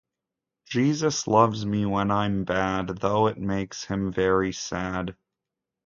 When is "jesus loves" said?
0.65-1.63